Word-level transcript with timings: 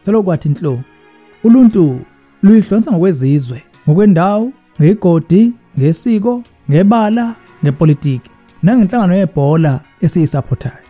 selokwathi 0.00 0.48
inhlo 0.48 0.80
uluntu 1.44 2.00
luyihlonza 2.42 2.90
ngokwezizwe 2.92 3.62
ngokwendawo 3.88 4.52
ngegodi 4.80 5.52
ngesiko 5.78 6.42
ngebala 6.70 7.34
ngepolitiki 7.64 8.30
nangenhlangano 8.62 9.14
yebhola 9.14 9.80
esiyisupportayo 10.00 10.86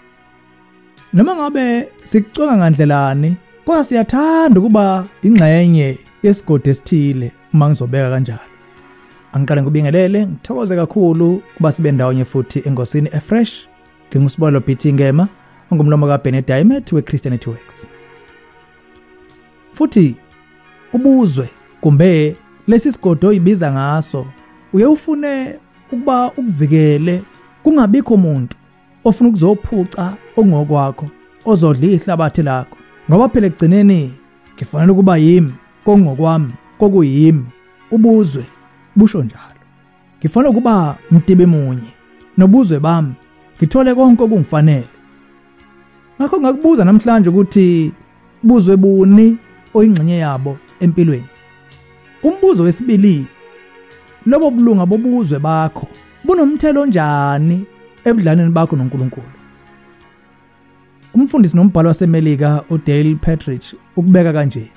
noma 1.12 1.34
ngabe 1.36 1.88
sikucweka 2.02 2.56
ngandlelani 2.56 3.36
kodwa 3.64 3.84
siyathanda 3.84 4.60
ukuba 4.60 5.06
ingxenye 5.22 5.98
yesigodi 6.22 6.70
esithile 6.70 7.32
uma 7.54 7.68
ngizobeka 7.68 8.10
kanjalo. 8.10 8.50
Angiqale 9.32 9.62
ngibingelele 9.62 10.26
ngithokoze 10.26 10.76
kakhulu 10.76 11.42
kuba 11.56 11.72
sibe 11.72 11.92
ndawonye 11.92 12.24
futhi 12.24 12.62
engosini 12.66 13.08
efresh 13.12 13.68
ngingusibolo 14.10 14.60
BT 14.60 14.86
Ngema 14.92 15.28
ongumlomo 15.70 16.06
kaBennett 16.06 16.46
Diamond 16.46 16.92
weChristianity 16.92 17.50
Works. 17.50 17.86
Futhi 19.80 20.16
ubuzwe 20.92 21.48
kumbe 21.80 22.36
lesi 22.66 22.92
sigodo 22.92 23.28
oyibiza 23.28 23.72
ngaso 23.72 24.26
uye 24.72 24.86
ufune 24.86 25.58
ukuba 25.92 26.26
ukuvikele 26.28 27.22
kungabikho 27.62 28.14
umuntu 28.14 28.56
ofuna 29.04 29.28
ukuzophuca 29.28 30.04
okungokwakho 30.36 31.06
ozodla 31.44 31.86
ihlabathi 31.86 32.42
lakho. 32.42 32.76
Ngoba 33.10 33.28
phela 33.28 33.46
ekugcineni 33.46 34.12
ngifanele 34.54 34.92
ukuba 34.92 35.16
yimi 35.16 35.52
kongokwami 35.84 36.52
kokuyimi. 36.78 37.46
Ubuzwe 37.90 38.44
busho 38.96 39.22
njalo. 39.22 39.60
Ngifanele 40.18 40.50
ukuba 40.50 40.98
mdibe 41.10 41.46
munye 41.46 41.92
nobuzwe 42.36 42.78
bami 42.80 43.14
ngithole 43.56 43.94
konke 43.94 44.22
okungifanele. 44.22 44.88
Ngakho 46.20 46.40
ngakubuza 46.40 46.84
namhlanje 46.84 47.30
ukuthi 47.30 47.92
buzwe 48.42 48.76
buni? 48.76 49.38
Oyingxenye 49.74 50.18
yabo 50.18 50.58
empilweni. 50.80 51.28
Umbuzo 52.22 52.62
wesibili 52.62 53.26
lobo 54.26 54.50
bulunga 54.50 54.86
bobuzwe 54.86 55.38
bakho 55.38 55.88
bunomthelo 56.24 56.86
njani 56.86 57.66
ebudlaneni 58.04 58.52
bakho 58.52 58.76
noNkulunkulu? 58.76 59.32
Umfundisi 61.14 61.56
nombhalo 61.56 61.88
wasemelika 61.88 62.64
uDale 62.70 63.14
Partridge 63.14 63.66
ukubeka 63.96 64.32
kanje. 64.32 64.70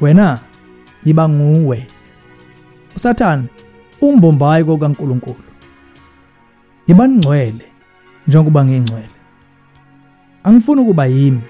Wena 0.00 0.38
yiba 1.04 1.28
nguwe. 1.28 1.86
uSathane 2.96 3.44
umbombayi 4.00 4.64
kokaNkulunkulu. 4.64 5.44
Yiba 6.86 7.08
ngcwele 7.08 7.72
njengoba 8.26 8.64
ngingcwele. 8.64 9.08
Angifuni 10.44 10.80
ukuba 10.80 11.06
yimi. 11.06 11.40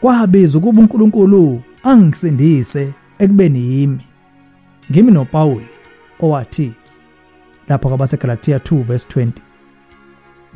Kwabiza 0.00 0.58
ukuba 0.58 0.80
uNkulunkulu 0.80 1.62
angisindise 1.82 2.94
ekubeni 3.18 3.58
yimi. 3.58 4.00
Ngimi 4.90 5.12
noPaul 5.12 5.62
owathi 6.20 6.72
lapho 7.68 7.88
kwabaseGalatia 7.88 8.58
2 8.58 8.82
verse 8.82 9.06
20 9.20 9.30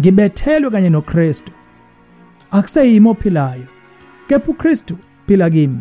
ngibethelwe 0.01 0.71
kanye 0.71 0.91
noKristu. 0.91 1.53
Akuseyimi 2.51 3.09
ophilayo 3.09 3.67
kepha 4.29 4.51
uKristu 4.51 4.99
phila 5.27 5.51
kimi 5.51 5.81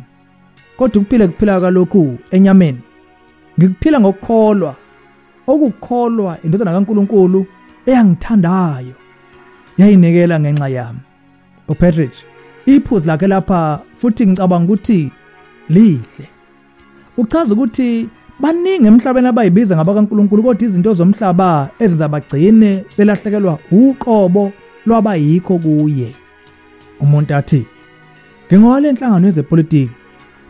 kodwa 0.78 1.02
ukuphila 1.02 1.28
kuphila 1.28 1.62
kalokhu 1.62 2.18
enyameni. 2.31 2.81
Ngikuphila 3.59 4.00
ngokukholwa 4.00 4.75
okukholwa 5.48 6.38
indodana 6.44 6.72
kaNkuluNkulu 6.72 7.46
eyangithandayo 7.86 8.96
yayinikela 9.78 10.40
ngenxa 10.40 10.68
yami. 10.68 11.00
uPatrick. 11.68 12.14
Iphuzu 12.66 13.08
lakhe 13.08 13.28
lapha 13.28 13.81
futhi 13.94 14.28
ngicabanga 14.28 14.66
ukuthi 14.66 15.12
lihle. 15.70 16.28
Uchaza 17.18 17.53
ukuthi 17.53 18.09
baningi 18.40 18.88
emhlabeni 18.88 19.28
abayibiza 19.28 19.75
ngabakaNkuluNkulu 19.75 20.44
kodwa 20.44 20.68
izinto 20.68 20.94
zomhlaba 20.94 21.69
ezenza 21.80 22.08
bagcine 22.08 22.85
belahlekelwa 22.97 23.59
uqobo 23.72 24.52
lwabayikho 24.85 25.58
kuye. 25.59 26.16
Umuntu 27.00 27.35
athi 27.35 27.66
ngingowale 28.47 28.90
enhlangano 28.90 29.25
yezepolitiki 29.25 29.91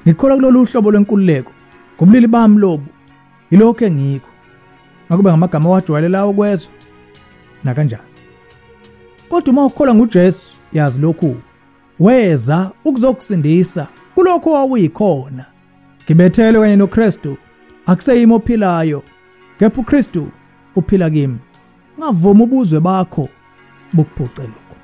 ngikholwa 0.05 0.35
kulolu 0.35 0.65
hlobo 0.65 0.91
lwenkululeko 0.91 1.51
ngobulili 1.95 2.27
bami 2.27 2.57
lobu 2.59 2.85
yilokho 3.51 3.85
engikho 3.85 4.29
akube 5.09 5.29
ngamagama 5.29 5.69
wajwayelelayo 5.69 6.29
ukwezwa 6.29 6.73
na 7.63 7.73
kanjani 7.73 8.11
kodwa 9.29 9.53
uma 9.53 9.65
ukholwa 9.65 9.95
nguJesu 9.95 10.55
yazi 10.73 11.01
lokhu 11.01 11.37
weza 12.01 12.71
ukuzokusindisa 12.85 13.87
kulokho 14.15 14.51
wawuyikhona. 14.51 15.45
Ngibethelwe 16.05 16.61
kanye 16.61 16.75
noKristu 16.75 17.37
akuseyimi 17.85 18.33
ophilayo 18.33 19.03
kepha 19.59 19.81
uKristu 19.81 20.31
uphila 20.75 21.09
kimi. 21.09 21.39
Ngavuma 21.99 22.43
ubuzwe 22.43 22.79
bakho 22.79 23.29
bukuphuce 23.93 24.41
lokho. 24.41 24.75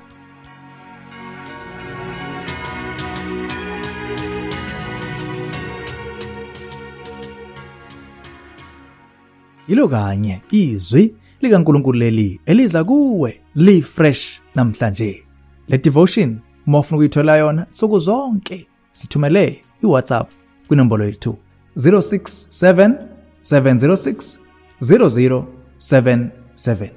Yilo 9.68 9.88
kanye 9.88 10.42
izwi 10.50 11.14
likaNkuluNkulu 11.40 11.98
leli 11.98 12.40
eliza 12.46 12.84
kuwe 12.84 13.40
li 13.54 13.82
fresh 13.82 14.42
namhlanje. 14.54 15.24
Le 15.68 15.78
devotion 15.78 16.38
mofuna 16.68 16.96
ukuyithola 16.96 17.36
yona 17.36 17.66
suku 17.70 17.98
zonke 17.98 18.66
sithumele 18.92 19.62
iWhatsApp 19.82 20.30
kwinombolo 20.68 21.04
yethu 21.04 21.38
067 21.76 22.94
706 23.42 24.38
0077. 24.80 26.90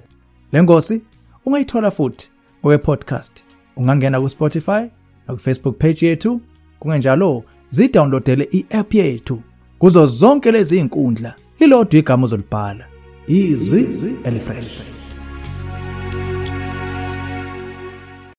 Lengosi 0.51 1.01
ungayithola 1.45 1.91
futhi 1.91 2.31
ngowe 2.63 2.77
podcast. 2.77 3.43
Ungangena 3.75 4.21
ku 4.21 4.29
Spotify 4.29 4.89
na 5.27 5.33
ku 5.33 5.37
Facebook 5.37 5.77
page 5.77 6.07
yethu 6.07 6.41
kungenjalo 6.79 7.43
zidownloadele 7.69 8.47
i-app 8.51 8.93
yethu 8.93 9.41
kuzo 9.79 10.05
zonke 10.05 10.51
lezi 10.51 10.77
inkundla 10.77 11.35
lilodwa 11.59 11.99
igama 11.99 12.25
ozolibhala 12.25 12.85
izwi 13.27 14.15
elifresh 14.25 14.79